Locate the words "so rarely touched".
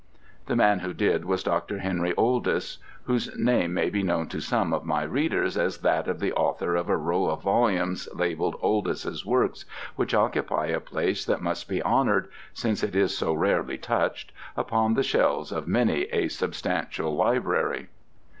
13.15-14.31